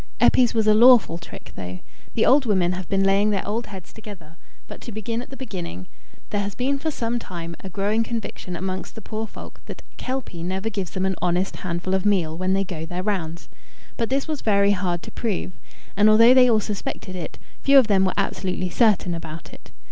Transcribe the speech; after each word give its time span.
"Eppie's 0.19 0.55
was 0.55 0.65
a 0.65 0.73
lawful 0.73 1.19
trick, 1.19 1.51
though. 1.55 1.79
The 2.15 2.25
old 2.25 2.47
women 2.47 2.71
have 2.71 2.89
been 2.89 3.03
laying 3.03 3.29
their 3.29 3.47
old 3.47 3.67
heads 3.67 3.93
together 3.93 4.35
but 4.67 4.81
to 4.81 4.91
begin 4.91 5.21
at 5.21 5.29
the 5.29 5.37
beginning: 5.37 5.87
there 6.31 6.41
has 6.41 6.55
been 6.55 6.79
for 6.79 6.89
some 6.89 7.19
time 7.19 7.55
a 7.59 7.69
growing 7.69 8.01
conviction 8.01 8.55
amongst 8.55 8.95
the 8.95 9.01
poor 9.03 9.27
folk 9.27 9.61
that 9.67 9.77
the 9.77 9.83
Kelpie 9.97 10.41
never 10.41 10.71
gives 10.71 10.89
them 10.89 11.05
an 11.05 11.13
honest 11.21 11.57
handful 11.57 11.93
of 11.93 12.03
meal 12.03 12.35
when 12.35 12.53
they 12.53 12.63
go 12.63 12.83
their 12.83 13.03
rounds. 13.03 13.47
But 13.95 14.09
this 14.09 14.27
was 14.27 14.41
very 14.41 14.71
hard 14.71 15.03
to 15.03 15.11
prove, 15.11 15.51
and 15.95 16.09
although 16.09 16.33
they 16.33 16.49
all 16.49 16.59
suspected 16.61 17.15
it, 17.15 17.37
few 17.61 17.77
of 17.77 17.85
them 17.85 18.03
were 18.03 18.15
absolutely 18.17 18.71
certain 18.71 19.13
about 19.13 19.53
it. 19.53 19.69